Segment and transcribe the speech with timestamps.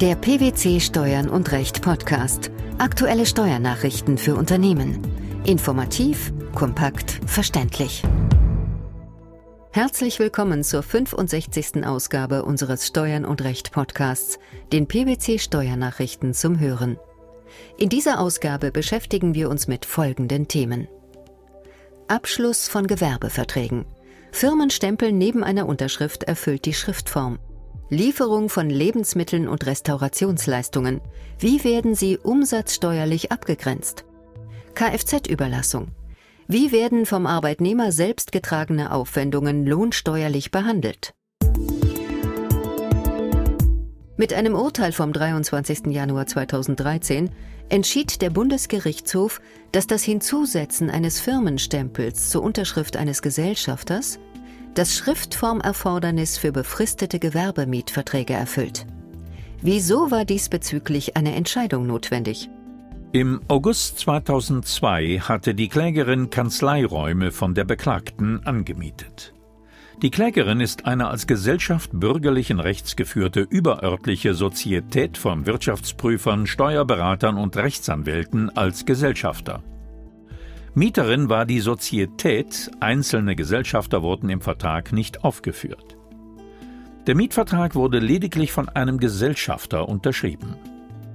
[0.00, 2.50] Der PwC Steuern und Recht Podcast.
[2.78, 4.98] Aktuelle Steuernachrichten für Unternehmen.
[5.44, 8.02] Informativ, kompakt, verständlich.
[9.72, 11.84] Herzlich willkommen zur 65.
[11.84, 14.38] Ausgabe unseres Steuern und Recht Podcasts,
[14.72, 16.98] den PwC Steuernachrichten zum Hören.
[17.76, 20.88] In dieser Ausgabe beschäftigen wir uns mit folgenden Themen.
[22.08, 23.84] Abschluss von Gewerbeverträgen.
[24.32, 27.38] Firmenstempel neben einer Unterschrift erfüllt die Schriftform.
[27.92, 31.00] Lieferung von Lebensmitteln und Restaurationsleistungen.
[31.40, 34.04] Wie werden sie umsatzsteuerlich abgegrenzt?
[34.76, 35.88] Kfz-Überlassung.
[36.46, 41.14] Wie werden vom Arbeitnehmer selbst getragene Aufwendungen lohnsteuerlich behandelt?
[44.16, 45.86] Mit einem Urteil vom 23.
[45.86, 47.30] Januar 2013
[47.70, 49.40] entschied der Bundesgerichtshof,
[49.72, 54.20] dass das Hinzusetzen eines Firmenstempels zur Unterschrift eines Gesellschafters
[54.74, 58.86] das Schriftformerfordernis für befristete Gewerbemietverträge erfüllt.
[59.62, 62.48] Wieso war diesbezüglich eine Entscheidung notwendig?
[63.12, 69.34] Im August 2002 hatte die Klägerin Kanzleiräume von der Beklagten angemietet.
[70.00, 77.54] Die Klägerin ist eine als Gesellschaft bürgerlichen Rechts geführte überörtliche Sozietät von Wirtschaftsprüfern, Steuerberatern und
[77.56, 79.62] Rechtsanwälten als Gesellschafter.
[80.74, 85.96] Mieterin war die Sozietät, einzelne Gesellschafter wurden im Vertrag nicht aufgeführt.
[87.08, 90.54] Der Mietvertrag wurde lediglich von einem Gesellschafter unterschrieben.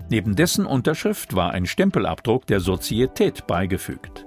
[0.10, 4.26] Neben dessen Unterschrift war ein Stempelabdruck der Sozietät beigefügt.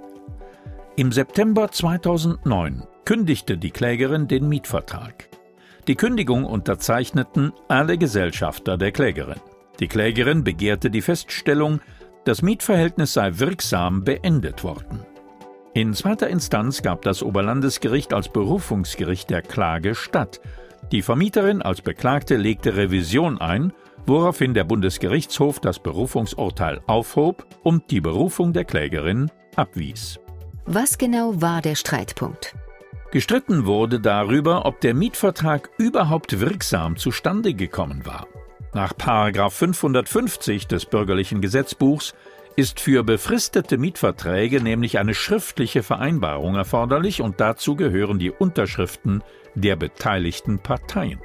[0.95, 5.29] Im September 2009 kündigte die Klägerin den Mietvertrag.
[5.87, 9.39] Die Kündigung unterzeichneten alle Gesellschafter der Klägerin.
[9.79, 11.81] Die Klägerin begehrte die Feststellung,
[12.25, 15.05] das Mietverhältnis sei wirksam beendet worden.
[15.73, 20.41] In zweiter Instanz gab das Oberlandesgericht als Berufungsgericht der Klage statt.
[20.91, 23.71] Die Vermieterin als Beklagte legte Revision ein,
[24.07, 30.19] woraufhin der Bundesgerichtshof das Berufungsurteil aufhob und die Berufung der Klägerin abwies.
[30.65, 32.55] Was genau war der Streitpunkt?
[33.11, 38.27] Gestritten wurde darüber, ob der Mietvertrag überhaupt wirksam zustande gekommen war.
[38.73, 42.13] Nach 550 des bürgerlichen Gesetzbuchs
[42.59, 49.23] ist für befristete Mietverträge nämlich eine schriftliche Vereinbarung erforderlich und dazu gehören die Unterschriften
[49.55, 51.21] der beteiligten Parteien.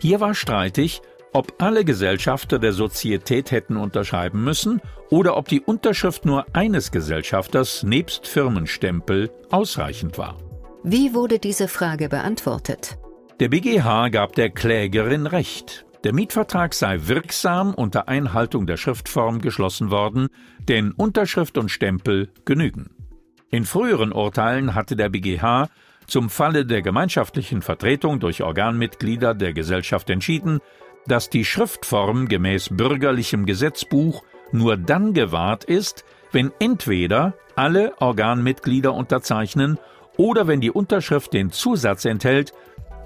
[0.00, 1.02] Hier war streitig,
[1.32, 4.80] ob alle Gesellschafter der Sozietät hätten unterschreiben müssen
[5.10, 10.38] oder ob die Unterschrift nur eines Gesellschafters nebst Firmenstempel ausreichend war.
[10.84, 12.98] Wie wurde diese Frage beantwortet?
[13.40, 15.86] Der BGH gab der Klägerin Recht.
[16.02, 20.28] Der Mietvertrag sei wirksam unter Einhaltung der Schriftform geschlossen worden,
[20.66, 22.90] denn Unterschrift und Stempel genügen.
[23.50, 25.68] In früheren Urteilen hatte der BGH
[26.06, 30.60] zum Falle der gemeinschaftlichen Vertretung durch Organmitglieder der Gesellschaft entschieden,
[31.06, 39.78] dass die Schriftform gemäß bürgerlichem Gesetzbuch nur dann gewahrt ist, wenn entweder alle Organmitglieder unterzeichnen
[40.16, 42.54] oder wenn die Unterschrift den Zusatz enthält,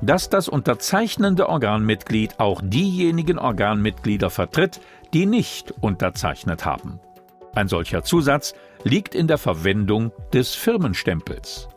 [0.06, 4.80] dass das unterzeichnende Organmitglied auch diejenigen Organmitglieder vertritt,
[5.12, 7.00] die nicht unterzeichnet haben.
[7.54, 11.68] Ein solcher Zusatz liegt in der Verwendung des Firmenstempels.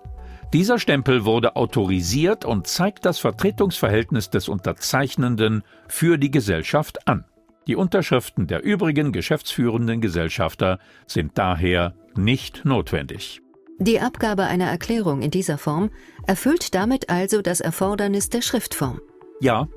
[0.54, 7.26] Dieser Stempel wurde autorisiert und zeigt das Vertretungsverhältnis des Unterzeichnenden für die Gesellschaft an.
[7.68, 13.42] Die Unterschriften der übrigen geschäftsführenden Gesellschafter sind daher nicht notwendig.
[13.80, 15.92] Die Abgabe einer Erklärung in dieser Form
[16.26, 19.00] erfüllt damit also das Erfordernis der Schriftform.
[19.40, 19.68] Ja.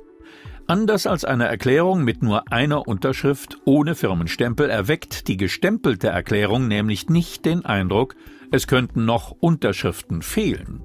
[0.67, 7.09] Anders als eine Erklärung mit nur einer Unterschrift ohne Firmenstempel erweckt die gestempelte Erklärung nämlich
[7.09, 8.15] nicht den Eindruck,
[8.51, 10.83] es könnten noch Unterschriften fehlen.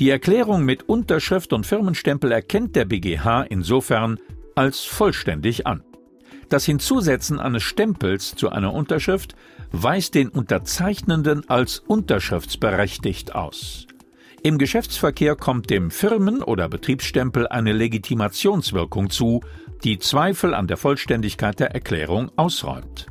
[0.00, 4.18] Die Erklärung mit Unterschrift und Firmenstempel erkennt der BGH insofern
[4.56, 5.84] als vollständig an.
[6.48, 9.36] Das Hinzusetzen eines Stempels zu einer Unterschrift
[9.82, 13.86] weist den Unterzeichnenden als unterschriftsberechtigt aus.
[14.42, 19.40] Im Geschäftsverkehr kommt dem Firmen- oder Betriebsstempel eine Legitimationswirkung zu,
[19.82, 23.06] die Zweifel an der Vollständigkeit der Erklärung ausräumt.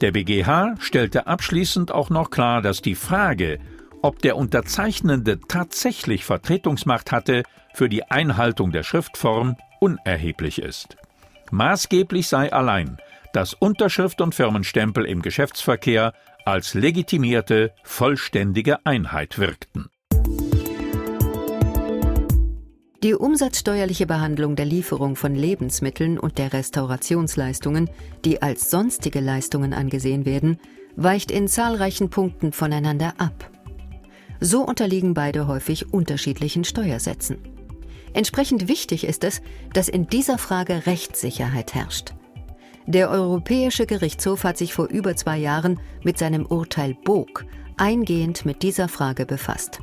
[0.00, 3.58] Der BGH stellte abschließend auch noch klar, dass die Frage,
[4.02, 10.96] ob der Unterzeichnende tatsächlich Vertretungsmacht hatte, für die Einhaltung der Schriftform unerheblich ist.
[11.50, 12.98] Maßgeblich sei allein,
[13.34, 16.14] dass Unterschrift und Firmenstempel im Geschäftsverkehr
[16.44, 19.90] als legitimierte, vollständige Einheit wirkten.
[23.02, 27.90] Die umsatzsteuerliche Behandlung der Lieferung von Lebensmitteln und der Restaurationsleistungen,
[28.24, 30.58] die als sonstige Leistungen angesehen werden,
[30.96, 33.50] weicht in zahlreichen Punkten voneinander ab.
[34.40, 37.38] So unterliegen beide häufig unterschiedlichen Steuersätzen.
[38.14, 39.42] Entsprechend wichtig ist es,
[39.72, 42.14] dass in dieser Frage Rechtssicherheit herrscht.
[42.86, 47.46] Der Europäische Gerichtshof hat sich vor über zwei Jahren mit seinem Urteil Bog
[47.78, 49.80] eingehend mit dieser Frage befasst.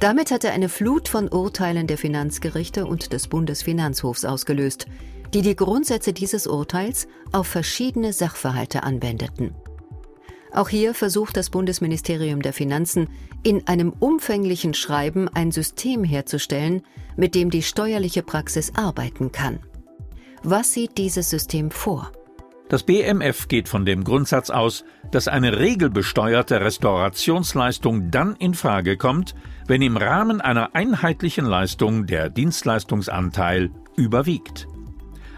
[0.00, 4.86] Damit hat er eine Flut von Urteilen der Finanzgerichte und des Bundesfinanzhofs ausgelöst,
[5.34, 9.54] die die Grundsätze dieses Urteils auf verschiedene Sachverhalte anwendeten.
[10.52, 13.08] Auch hier versucht das Bundesministerium der Finanzen
[13.42, 16.82] in einem umfänglichen Schreiben ein System herzustellen,
[17.16, 19.58] mit dem die steuerliche Praxis arbeiten kann.
[20.46, 22.12] Was sieht dieses System vor?
[22.68, 29.34] Das BMF geht von dem Grundsatz aus, dass eine regelbesteuerte Restaurationsleistung dann in Frage kommt,
[29.66, 34.66] wenn im Rahmen einer einheitlichen Leistung der Dienstleistungsanteil überwiegt.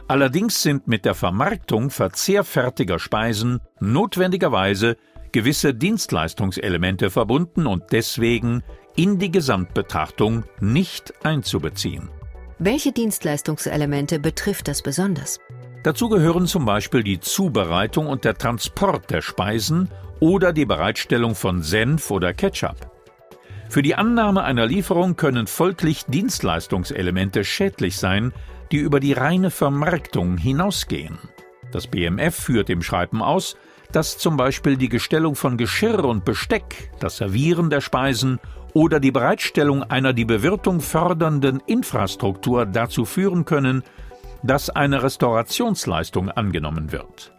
[0.08, 4.97] Allerdings sind mit der Vermarktung verzehrfertiger Speisen notwendigerweise
[5.31, 8.64] gewisse Dienstleistungselemente verbunden und deswegen
[8.97, 12.09] in die Gesamtbetrachtung nicht einzubeziehen.
[12.58, 15.41] Welche Dienstleistungselemente betrifft das besonders?
[15.82, 21.62] Dazu gehören zum Beispiel die Zubereitung und der Transport der Speisen oder die Bereitstellung von
[21.62, 22.91] Senf oder Ketchup.
[23.69, 28.32] Für die Annahme einer Lieferung können folglich Dienstleistungselemente schädlich sein,
[28.73, 31.19] die über die reine Vermarktung hinausgehen.
[31.73, 33.59] Das BMF führt im Schreiben aus,
[33.93, 38.41] dass zum Beispiel die Gestellung von Geschirr und Besteck, das Servieren der Speisen
[38.76, 43.82] oder die Bereitstellung einer die Bewirtung fördernden Infrastruktur dazu führen können,
[44.43, 47.32] dass eine Restaurationsleistung angenommen wird.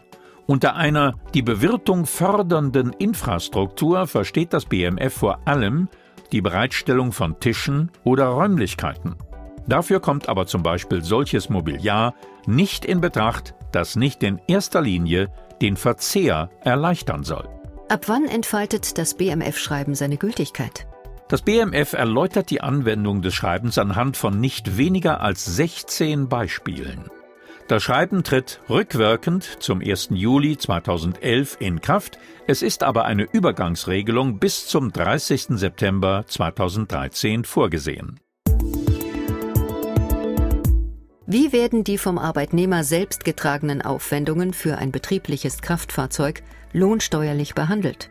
[0.47, 5.89] Unter einer die Bewirtung fördernden Infrastruktur versteht das BMF vor allem
[6.31, 9.15] die Bereitstellung von Tischen oder Räumlichkeiten.
[9.67, 12.15] Dafür kommt aber zum Beispiel solches Mobiliar
[12.47, 15.31] nicht in Betracht, das nicht in erster Linie
[15.61, 17.47] den Verzehr erleichtern soll.
[17.89, 20.87] Ab wann entfaltet das BMF-Schreiben seine Gültigkeit?
[21.29, 27.09] Das BMF erläutert die Anwendung des Schreibens anhand von nicht weniger als 16 Beispielen.
[27.67, 30.09] Das Schreiben tritt rückwirkend zum 1.
[30.11, 35.47] Juli 2011 in Kraft, es ist aber eine Übergangsregelung bis zum 30.
[35.59, 38.21] September 2013 vorgesehen.
[41.25, 46.41] Wie werden die vom Arbeitnehmer selbst getragenen Aufwendungen für ein betriebliches Kraftfahrzeug
[46.71, 48.09] lohnsteuerlich behandelt?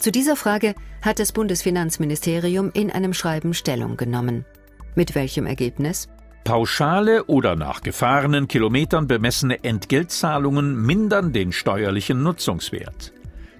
[0.00, 4.46] Zu dieser Frage hat das Bundesfinanzministerium in einem Schreiben Stellung genommen.
[4.94, 6.08] Mit welchem Ergebnis?
[6.42, 13.12] Pauschale oder nach gefahrenen Kilometern bemessene Entgeltzahlungen mindern den steuerlichen Nutzungswert.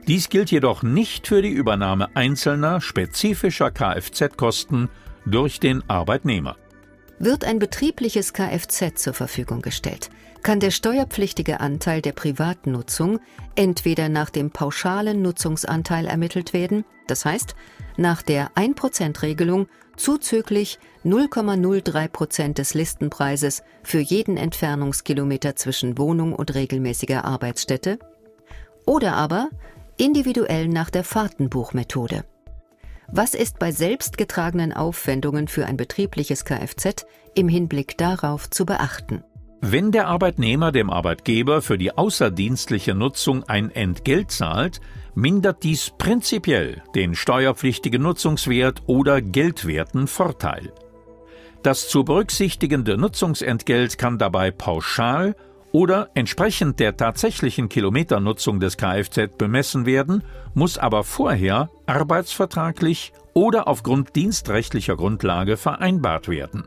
[0.09, 4.89] Dies gilt jedoch nicht für die Übernahme einzelner spezifischer Kfz-Kosten
[5.27, 6.57] durch den Arbeitnehmer.
[7.19, 10.09] Wird ein betriebliches Kfz zur Verfügung gestellt,
[10.43, 13.21] kann der steuerpflichtige Anteil der Privatnutzung
[13.55, 17.55] entweder nach dem pauschalen Nutzungsanteil ermittelt werden, das heißt
[17.97, 19.67] nach der 1%-Regelung
[19.97, 27.99] zuzüglich 0,03 Prozent des Listenpreises für jeden Entfernungskilometer zwischen Wohnung und regelmäßiger Arbeitsstätte,
[28.87, 29.51] oder aber
[29.99, 32.25] individuell nach der Fahrtenbuchmethode.
[33.09, 37.05] Was ist bei selbstgetragenen Aufwendungen für ein betriebliches Kfz
[37.35, 39.25] im Hinblick darauf zu beachten?
[39.63, 44.81] Wenn der Arbeitnehmer dem Arbeitgeber für die außerdienstliche Nutzung ein Entgelt zahlt,
[45.15, 50.73] mindert dies prinzipiell den steuerpflichtigen Nutzungswert oder geldwerten Vorteil.
[51.63, 55.37] Das zu berücksichtigende Nutzungsentgelt kann dabei pauschal
[55.73, 60.25] oder entsprechend der tatsächlichen Kilometernutzung des Kfz bemessen werden,
[60.55, 66.65] muss aber vorher arbeitsvertraglich oder aufgrund dienstrechtlicher Grundlage vereinbart werden.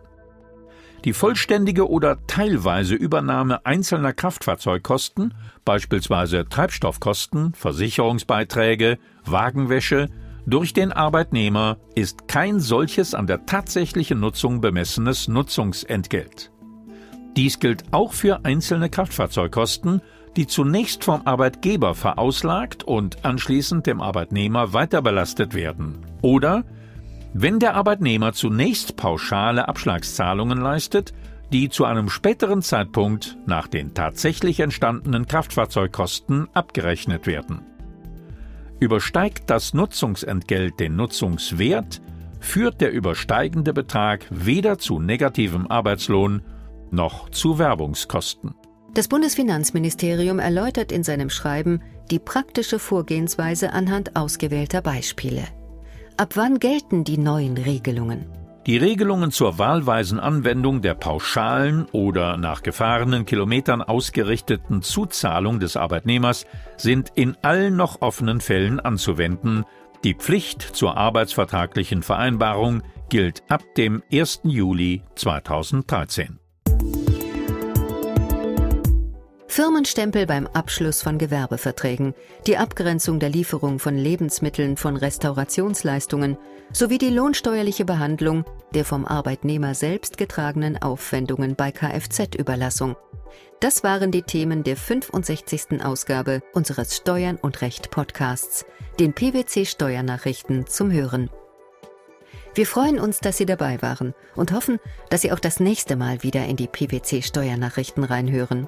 [1.06, 5.34] Die vollständige oder teilweise Übernahme einzelner Kraftfahrzeugkosten,
[5.66, 10.10] beispielsweise Treibstoffkosten, Versicherungsbeiträge, Wagenwäsche,
[10.46, 16.52] durch den Arbeitnehmer ist kein solches an der tatsächlichen Nutzung bemessenes Nutzungsentgelt.
[17.36, 20.02] Dies gilt auch für einzelne Kraftfahrzeugkosten,
[20.36, 25.98] die zunächst vom Arbeitgeber verauslagt und anschließend dem Arbeitnehmer weiter belastet werden.
[26.22, 26.64] Oder
[27.34, 31.14] wenn der Arbeitnehmer zunächst pauschale Abschlagszahlungen leistet,
[31.52, 37.62] die zu einem späteren Zeitpunkt nach den tatsächlich entstandenen Kraftfahrzeugkosten abgerechnet werden.
[38.80, 42.02] Übersteigt das Nutzungsentgelt den Nutzungswert,
[42.40, 46.42] führt der übersteigende Betrag weder zu negativem Arbeitslohn
[46.92, 48.56] noch zu Werbungskosten.
[48.94, 55.48] Das Bundesfinanzministerium erläutert in seinem Schreiben die praktische Vorgehensweise anhand ausgewählter Beispiele.
[56.16, 58.26] Ab wann gelten die neuen Regelungen?
[58.68, 66.46] Die Regelungen zur wahlweisen Anwendung der pauschalen oder nach gefahrenen Kilometern ausgerichteten Zuzahlung des Arbeitnehmers
[66.78, 69.66] sind in allen noch offenen Fällen anzuwenden.
[70.04, 74.42] Die Pflicht zur arbeitsvertraglichen Vereinbarung gilt ab dem 1.
[74.44, 76.43] Juli 2013.
[79.54, 82.16] Firmenstempel beim Abschluss von Gewerbeverträgen,
[82.48, 86.40] die Abgrenzung der Lieferung von Lebensmitteln von Restaurationsleistungen
[86.72, 92.96] sowie die lohnsteuerliche Behandlung der vom Arbeitnehmer selbst getragenen Aufwendungen bei Kfz-Überlassung.
[93.60, 95.84] Das waren die Themen der 65.
[95.86, 98.66] Ausgabe unseres Steuern und Recht Podcasts,
[99.00, 101.30] den PwC Steuernachrichten zum Hören.
[102.56, 104.80] Wir freuen uns, dass Sie dabei waren und hoffen,
[105.12, 108.68] dass Sie auch das nächste Mal wieder in die PwC Steuernachrichten reinhören.